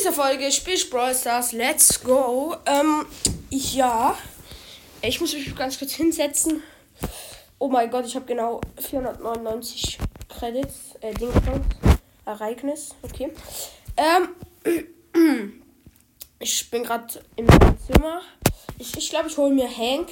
[0.00, 1.52] dieser Folge spielt Brawl Stars.
[1.52, 2.56] Let's go.
[2.64, 3.04] Ähm,
[3.50, 4.16] ja.
[5.02, 6.62] Ich muss mich ganz kurz hinsetzen.
[7.58, 10.94] Oh mein Gott, ich habe genau 499 Credits.
[11.02, 11.30] Äh, Ding
[12.24, 12.94] Ereignis.
[13.02, 13.32] Okay.
[13.96, 15.52] Ähm.
[16.42, 18.22] Ich bin gerade im Zimmer.
[18.78, 20.08] Ich glaube, ich, glaub, ich hole mir Hank.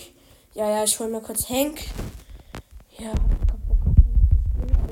[0.52, 1.80] Ja, ja, ich hole mir kurz Hank.
[2.98, 3.14] Ja,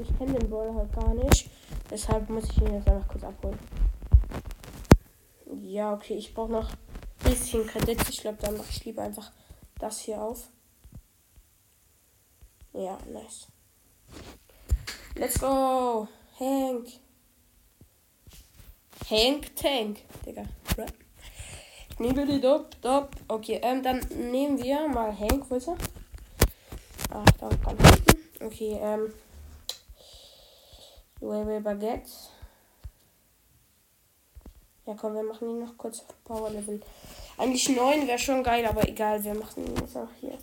[0.01, 1.51] ich kenne den Brawler halt gar nicht.
[1.91, 3.59] Deshalb muss ich ihn jetzt einfach kurz abholen.
[5.63, 8.09] Ja, okay, ich brauche noch ein bisschen Kredit.
[8.09, 9.33] Ich glaube, dann mache ich lieber einfach
[9.79, 10.49] das hier auf.
[12.73, 13.47] Ja, nice.
[15.15, 16.09] Let's go!
[16.39, 16.89] Hank!
[19.09, 20.45] Hank Tank, Digga.
[22.41, 23.11] Dop, dop.
[23.29, 24.01] Okay, ähm, dann
[24.31, 25.77] nehmen wir mal Hank, er?
[27.11, 28.45] Ach, da ganz hinten.
[28.45, 29.13] Okay, ähm.
[31.21, 32.11] Louis Baguette.
[34.87, 36.81] Ja, komm, wir machen ihn noch kurz auf Power Level.
[37.37, 40.39] Eigentlich 9 wäre schon geil, aber egal, wir machen ihn jetzt auch hier.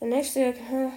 [0.00, 0.40] Der nächste.
[0.40, 0.90] Äh,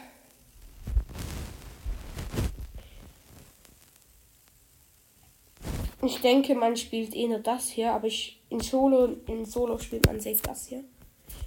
[6.03, 10.07] ich denke, man spielt eh nur das hier, aber ich in Solo, in Solo spielt
[10.07, 10.83] man safe das hier.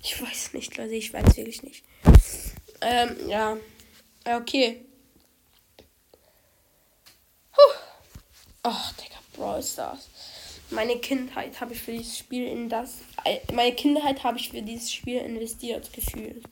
[0.01, 1.85] Ich weiß nicht, Leute, ich weiß wirklich nicht.
[2.81, 3.57] Ähm, ja.
[4.25, 4.85] Okay.
[7.53, 7.61] Puh.
[8.63, 10.09] Ach, Digga, Brawl Stars.
[10.71, 12.99] Meine Kindheit habe ich für dieses Spiel in das.
[13.25, 16.45] Äh, meine Kindheit habe ich für dieses Spiel investiert, gefühlt.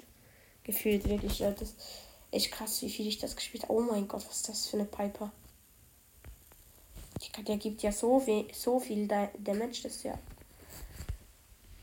[0.65, 1.51] Gefühlt wirklich, ja.
[1.51, 1.75] Das
[2.31, 3.75] echt krass, wie viel ich das gespielt habe.
[3.75, 5.31] Oh mein Gott, was ist das für eine Piper?
[7.47, 10.19] Der gibt ja so viel, so viel Damage, das ja.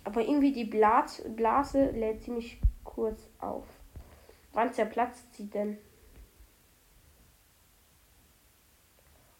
[0.03, 3.65] Aber irgendwie die Blas Blase lädt ziemlich kurz auf.
[4.53, 5.77] Wann zerplatzt sie denn?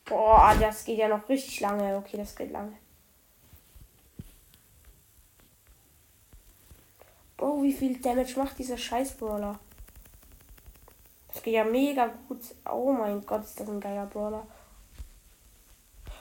[0.06, 1.98] Boah, das geht ja noch richtig lange.
[1.98, 2.78] Okay, das geht lange.
[7.44, 9.60] Oh, wie viel Damage macht dieser scheiß Brawler?
[11.28, 12.40] Das geht ja mega gut.
[12.72, 14.48] Oh mein Gott, ist das ein geiler Brawler.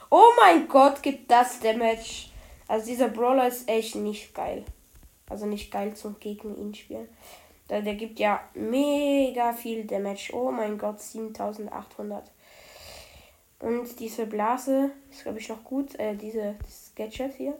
[0.09, 2.27] Oh mein Gott, gibt das Damage.
[2.67, 4.65] Also dieser Brawler ist echt nicht geil.
[5.29, 7.07] Also nicht geil zum gegen ihn spielen.
[7.69, 10.33] Der, der gibt ja mega viel Damage.
[10.33, 12.29] Oh mein Gott, 7800.
[13.59, 15.97] Und diese Blase ist, glaube ich, noch gut.
[15.97, 16.55] Äh, diese
[16.97, 17.57] Gadget hier.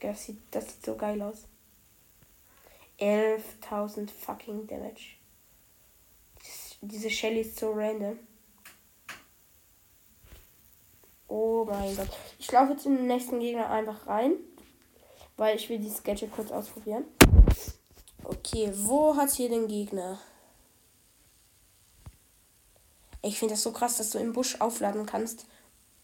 [0.00, 1.44] Das sieht, das sieht so geil aus.
[2.98, 5.16] 11.000 fucking Damage.
[6.80, 8.18] Diese Shelly ist so random.
[11.28, 12.08] Oh mein Gott.
[12.38, 14.32] Ich laufe jetzt in den nächsten Gegner einfach rein.
[15.36, 17.04] Weil ich will dieses Gadget kurz ausprobieren.
[18.24, 20.18] Okay, wo hat hier den Gegner?
[23.22, 25.46] Ich finde das so krass, dass du im Busch aufladen kannst.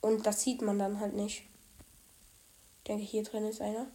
[0.01, 1.45] Und das sieht man dann halt nicht.
[2.77, 3.87] Ich denke, hier drin ist einer.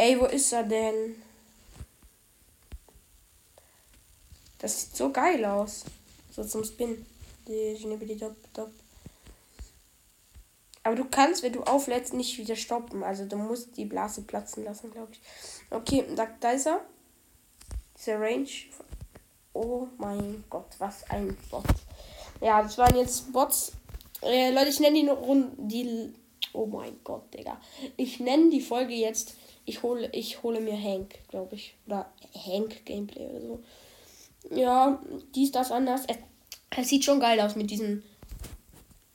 [0.00, 1.14] Ey, wo ist er denn?
[4.58, 5.84] Das sieht so geil aus.
[6.30, 7.04] So zum Spin.
[10.82, 13.02] Aber du kannst, wenn du auflädst, nicht wieder stoppen.
[13.02, 15.20] Also du musst die Blase platzen lassen, glaube ich.
[15.68, 16.80] Okay, da, da ist er.
[17.98, 18.48] Dieser Range.
[19.52, 21.64] Oh mein Gott, was ein Bot.
[22.40, 23.72] Ja, das waren jetzt Bots.
[24.22, 25.50] Äh, Leute, ich nenne die, Runde.
[25.58, 26.14] die
[26.52, 27.60] Oh mein Gott, Digga.
[27.96, 29.34] Ich nenne die Folge jetzt.
[29.64, 31.76] Ich hole, ich hole mir Hank, glaube ich.
[31.86, 33.64] Oder Hank Gameplay oder so.
[34.50, 35.00] Ja,
[35.34, 36.02] dies, das, anders.
[36.08, 36.16] Es,
[36.76, 38.02] es sieht schon geil aus mit diesem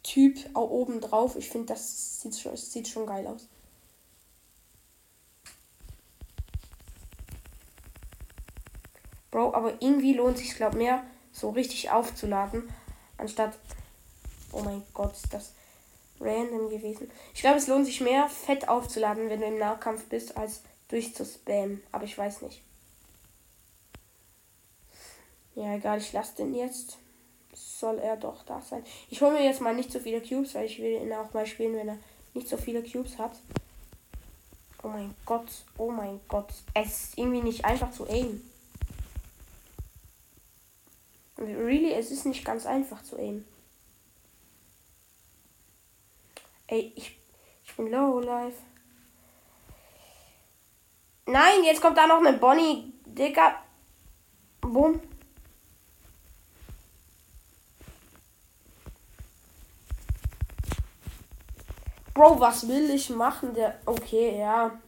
[0.04, 1.36] Typ auch oben drauf.
[1.36, 3.48] Ich finde, das sieht schon, sieht schon geil aus.
[9.32, 11.04] Bro, aber irgendwie lohnt sich, glaube mehr,
[11.34, 12.70] so richtig aufzuladen,
[13.18, 13.58] anstatt.
[14.54, 15.52] Oh mein Gott, ist das
[16.20, 17.10] random gewesen.
[17.34, 21.82] Ich glaube, es lohnt sich mehr, fett aufzuladen, wenn du im Nahkampf bist, als durchzuspammen.
[21.92, 22.62] Aber ich weiß nicht.
[25.56, 26.98] Ja, egal, ich lasse den jetzt.
[27.54, 28.84] Soll er doch da sein.
[29.10, 31.48] Ich hole mir jetzt mal nicht so viele Cubes, weil ich will ihn auch mal
[31.48, 31.98] spielen, wenn er
[32.34, 33.32] nicht so viele Cubes hat.
[34.84, 35.48] Oh mein Gott,
[35.78, 36.50] oh mein Gott.
[36.74, 38.48] Es ist irgendwie nicht einfach zu aimen.
[41.38, 43.46] Really, es ist nicht ganz einfach zu aimen.
[46.68, 47.20] Ey, ich,
[47.64, 48.58] ich bin low life.
[51.28, 52.94] Nein, jetzt kommt da noch eine Bonnie.
[53.06, 53.56] Digga.
[54.62, 55.00] Boom.
[62.14, 63.54] Bro, was will ich machen?
[63.54, 63.80] Der.
[63.86, 64.80] Okay, ja.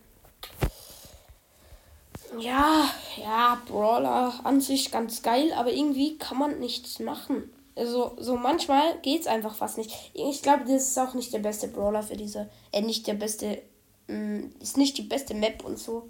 [2.37, 7.51] Ja, ja, Brawler an sich ganz geil, aber irgendwie kann man nichts machen.
[7.77, 10.11] Also, so manchmal geht's einfach fast nicht.
[10.13, 12.49] Ich glaube, das ist auch nicht der beste Brawler für diese.
[12.71, 13.61] Äh, nicht der beste.
[14.07, 16.09] Mh, mm, ist nicht die beste Map und so.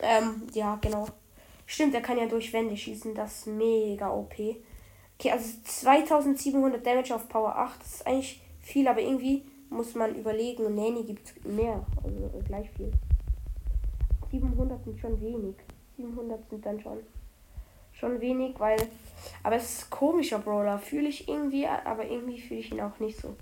[0.00, 1.06] Ähm, ja, genau.
[1.66, 3.14] Stimmt, er kann ja durch Wände schießen.
[3.14, 4.34] Das ist mega OP.
[5.18, 7.80] Okay, also 2700 Damage auf Power 8.
[7.80, 10.74] Das ist eigentlich viel, aber irgendwie muss man überlegen.
[10.74, 11.86] Nanny gibt mehr.
[12.02, 12.90] Also gleich viel.
[14.30, 15.54] 700 sind schon wenig.
[15.96, 16.98] 700 sind dann schon
[17.98, 18.78] schon wenig, weil.
[19.42, 20.78] Aber es ist komischer Brawler.
[20.78, 23.36] Fühle ich irgendwie, aber irgendwie fühle ich ihn auch nicht so.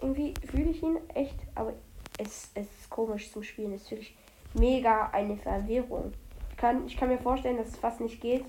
[0.00, 1.74] Irgendwie fühle ich ihn echt, aber
[2.18, 3.72] es, es ist komisch zum Spielen.
[3.72, 4.16] Es ist wirklich
[4.54, 6.12] mega eine Verwirrung.
[6.50, 8.44] Ich kann, ich kann mir vorstellen, dass es fast nicht geht.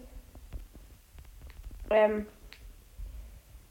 [1.89, 2.27] Ähm,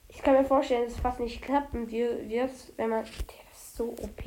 [0.09, 2.31] ich kann mir vorstellen, dass es fast nicht klappen wird,
[2.77, 3.05] wenn man.
[3.05, 4.25] Der ist so OP.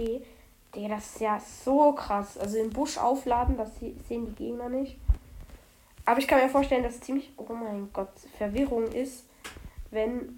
[0.75, 2.37] Der, ist ja so krass.
[2.37, 4.97] Also im Busch aufladen, das sehen die Gegner nicht.
[6.11, 9.23] Aber ich kann mir vorstellen, dass es ziemlich, oh mein Gott, Verwirrung ist,
[9.91, 10.35] wenn.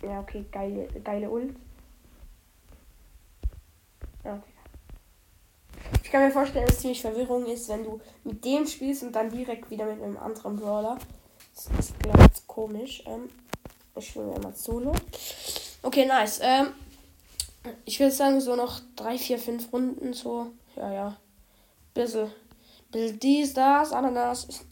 [0.00, 1.56] Ja, okay, geile, geile Ult.
[4.22, 4.40] Ja,
[6.04, 9.16] ich kann mir vorstellen, dass es ziemlich Verwirrung ist, wenn du mit dem spielst und
[9.16, 10.96] dann direkt wieder mit einem anderen Brawler.
[11.56, 13.02] Das ist, ich, komisch.
[13.06, 13.28] Ähm,
[13.96, 14.92] ich spiele mal Solo.
[15.82, 16.38] Okay, nice.
[16.40, 16.68] Ähm,
[17.84, 20.12] ich würde sagen, so noch drei, vier, fünf Runden.
[20.12, 21.16] So, ja, ja.
[21.94, 22.30] Bisschen,
[22.92, 24.64] bisschen dies, das, Ananas.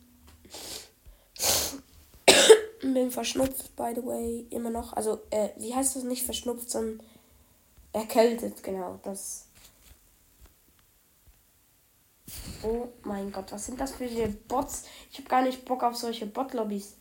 [2.81, 4.93] Bin verschnupft, by the way, immer noch.
[4.93, 7.01] Also, äh, wie heißt das nicht verschnupft, sondern
[7.93, 9.01] erkältet, genau.
[9.03, 9.47] Das.
[12.63, 14.07] Oh mein Gott, was sind das für
[14.49, 14.85] Bots?
[15.11, 16.95] Ich habe gar nicht Bock auf solche Bot-Lobbys.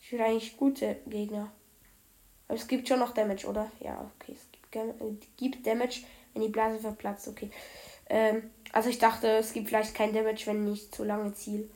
[0.00, 1.50] Ich will eigentlich gute Gegner.
[2.48, 3.70] Aber es gibt schon noch Damage, oder?
[3.80, 4.34] Ja, okay.
[4.34, 6.02] Es gibt, äh, gibt Damage,
[6.32, 7.28] wenn die Blase verplatzt.
[7.28, 7.50] Okay.
[8.08, 11.70] Ähm, also ich dachte, es gibt vielleicht kein Damage, wenn ich zu lange ziel.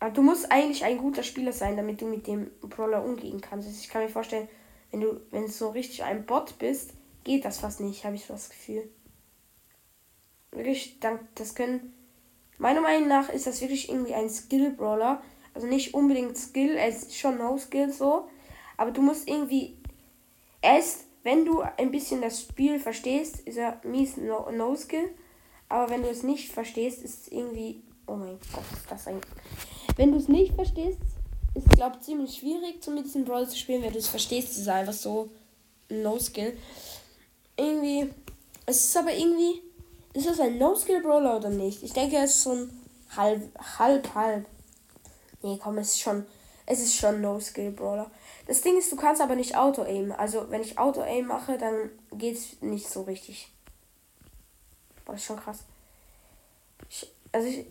[0.00, 3.66] Aber du musst eigentlich ein guter Spieler sein, damit du mit dem Brawler umgehen kannst.
[3.66, 4.48] Also ich kann mir vorstellen,
[4.90, 8.24] wenn du, wenn du so richtig ein Bot bist, geht das fast nicht, habe ich
[8.24, 8.88] so das Gefühl.
[10.52, 10.98] Wirklich,
[11.34, 11.94] das können.
[12.58, 15.22] Meiner Meinung nach ist das wirklich irgendwie ein Skill-Brawler.
[15.54, 18.28] Also nicht unbedingt Skill, es ist schon No-Skill so.
[18.76, 19.76] Aber du musst irgendwie.
[20.60, 25.02] Erst, wenn du ein bisschen das Spiel verstehst, ist er mies No-Skill.
[25.02, 25.08] No
[25.68, 27.82] aber wenn du es nicht verstehst, ist es irgendwie.
[28.06, 29.20] Oh mein Gott, ist das ein.
[29.98, 31.00] Wenn du es nicht verstehst,
[31.54, 33.82] ist es, glaube ich, ziemlich schwierig, mit diesem Brawl zu spielen.
[33.82, 35.28] Wenn du es verstehst, ist es einfach so
[35.88, 36.56] No-Skill.
[37.56, 38.08] Irgendwie.
[38.64, 39.60] Es ist aber irgendwie.
[40.14, 41.82] Ist das ein No-Skill-Brawler oder nicht?
[41.82, 42.80] Ich denke, es ist so ein
[43.16, 44.46] halb, halb, halb.
[45.42, 46.24] Nee, komm, es ist schon.
[46.64, 48.08] Es ist schon No-Skill-Brawler.
[48.46, 50.12] Das Ding ist, du kannst aber nicht Auto-Aim.
[50.12, 53.48] Also, wenn ich Auto-Aim mache, dann geht es nicht so richtig.
[55.04, 55.64] Boah, das ist schon krass.
[56.88, 57.66] Ich, also, ich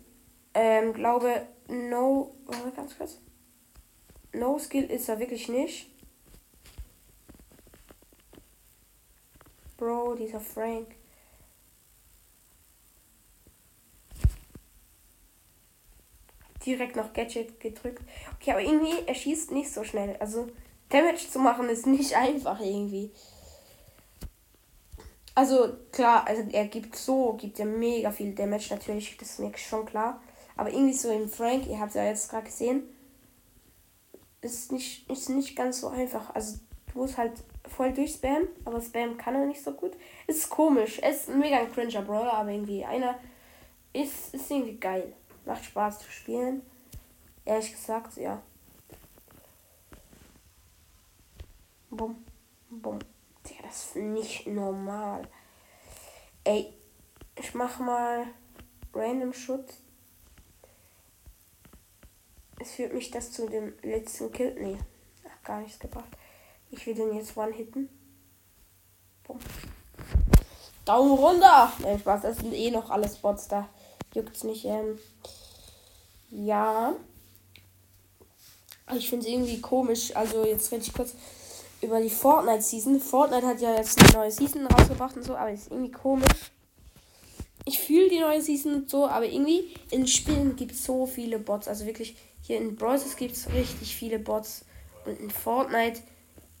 [0.52, 2.34] ähm, glaube, No.
[2.46, 3.18] Warte ganz kurz.
[4.32, 5.90] No Skill ist er wirklich nicht.
[9.76, 10.88] Bro, dieser Frank.
[16.66, 18.02] Direkt noch Gadget gedrückt.
[18.34, 20.16] Okay, aber irgendwie, er schießt nicht so schnell.
[20.16, 20.48] Also,
[20.88, 23.12] Damage zu machen ist nicht einfach irgendwie.
[25.34, 29.56] Also, klar, also er gibt so, gibt er mega viel Damage natürlich, das ist mir
[29.56, 30.20] schon klar.
[30.58, 32.82] Aber irgendwie so in Frank, ihr habt ja jetzt gerade gesehen,
[34.40, 36.34] ist nicht, ist nicht ganz so einfach.
[36.34, 36.58] Also
[36.92, 39.92] du musst halt voll durchspammen, aber Spam kann er nicht so gut.
[40.26, 40.98] Ist komisch.
[41.00, 43.20] Es ist mega ein cringer Brawler, aber irgendwie einer
[43.92, 45.12] ist, ist irgendwie geil.
[45.46, 46.62] Macht Spaß zu spielen.
[47.44, 48.42] Ehrlich gesagt, ja.
[51.88, 52.24] Bumm.
[52.68, 52.98] Bumm.
[53.46, 55.22] Ja, das ist nicht normal.
[56.42, 56.74] Ey,
[57.36, 58.26] ich mach mal
[58.92, 59.82] Random Schutz
[62.68, 64.54] es führt mich das zu dem letzten Kill.
[64.60, 64.78] Nee,
[65.24, 66.10] Ach, gar nichts gebracht.
[66.70, 67.88] Ich will den jetzt one-hitten.
[70.84, 71.72] Daumen runter!
[71.80, 73.68] Nein, Spaß, das sind eh noch alle Spots da.
[74.14, 74.64] Juckt's nicht.
[74.64, 74.98] Ähm,
[76.30, 76.94] ja.
[78.94, 80.14] Ich finde es irgendwie komisch.
[80.14, 81.14] Also, jetzt rede ich kurz
[81.80, 83.00] über die Fortnite-Season.
[83.00, 86.52] Fortnite hat ja jetzt eine neue Season rausgebracht und so, aber ist irgendwie komisch.
[87.64, 91.38] Ich fühle die neue Season und so, aber irgendwie in Spielen gibt es so viele
[91.38, 91.68] Bots.
[91.68, 92.16] Also wirklich
[92.48, 94.64] hier in Brawlers gibt es richtig viele Bots.
[95.04, 96.00] Und in Fortnite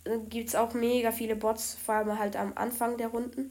[0.04, 3.50] äh, gibt es auch mega viele Bots, vor allem halt am Anfang der Runden.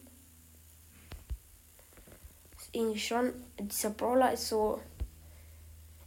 [2.60, 3.34] ist irgendwie schon.
[3.60, 4.80] Dieser Brawler ist so.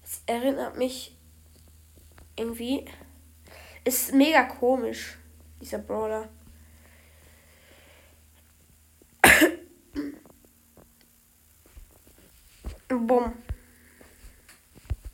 [0.05, 1.17] Es erinnert mich
[2.37, 2.85] irgendwie.
[3.83, 5.19] Ist mega komisch,
[5.61, 6.29] dieser Brawler.
[12.89, 13.33] Bumm.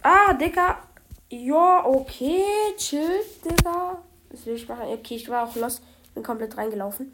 [0.03, 0.87] Ah, Dicker.
[1.29, 2.45] Ja, okay,
[2.77, 4.01] chill, Digga.
[4.31, 4.87] Was will ich machen?
[4.87, 5.83] Okay, ich war auch los.
[6.15, 7.13] Bin komplett reingelaufen.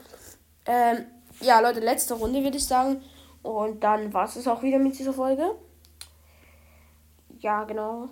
[0.66, 1.07] Ähm,
[1.40, 3.02] ja, Leute, letzte Runde würde ich sagen.
[3.42, 5.54] Und dann war es auch wieder mit dieser Folge.
[7.40, 8.11] Ja, genau.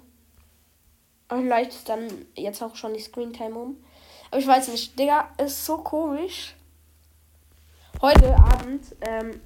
[1.28, 3.85] Vielleicht ist dann jetzt auch schon die Screen Time um.
[4.30, 6.57] Aber ich weiß nicht, Digga, ist so komisch.
[8.00, 9.40] Heute Abend ähm,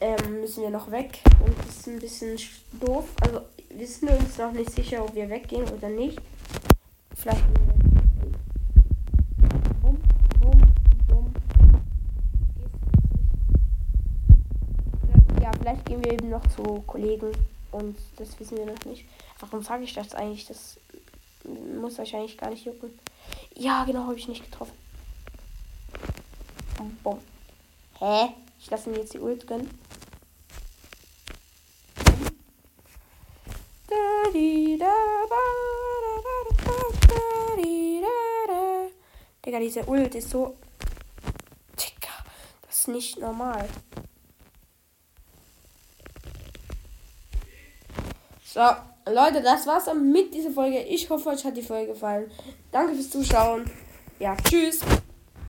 [0.00, 1.18] ähm, müssen wir noch weg.
[1.44, 2.38] Und das ist ein bisschen
[2.72, 3.04] doof.
[3.20, 3.42] Also
[3.74, 6.20] wissen uns noch nicht sicher, ob wir weggehen oder nicht.
[7.14, 7.44] Vielleicht.
[15.60, 17.30] Vielleicht gehen wir eben noch zu Kollegen
[17.70, 19.04] und das wissen wir noch nicht.
[19.38, 20.46] Warum sage ich das eigentlich?
[20.46, 20.76] Das
[21.80, 22.90] muss wahrscheinlich gar nicht jucken.
[23.54, 24.72] Ja, genau, habe ich nicht getroffen.
[27.04, 27.20] Bom.
[28.00, 28.30] Hä?
[28.60, 29.70] Ich lasse ihn jetzt die Ult gönnen.
[39.62, 40.56] Diese Ult ist so.
[41.78, 42.12] Digga,
[42.66, 43.68] das ist nicht normal.
[48.44, 48.60] So,
[49.06, 50.82] Leute, das war's dann mit dieser Folge.
[50.82, 52.30] Ich hoffe, euch hat die Folge gefallen.
[52.70, 53.70] Danke fürs Zuschauen.
[54.18, 54.80] Ja, tschüss.